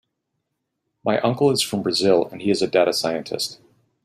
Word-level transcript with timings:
My 1.05 1.19
uncle 1.19 1.51
is 1.51 1.61
from 1.61 1.83
Brazil 1.83 2.27
and 2.31 2.41
he 2.41 2.49
is 2.49 2.63
a 2.63 2.67
data 2.67 2.91
scientist. 2.91 3.59